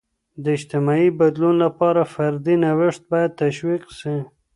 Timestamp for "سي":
3.99-4.15